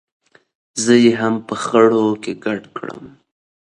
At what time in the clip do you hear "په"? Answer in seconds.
1.47-1.55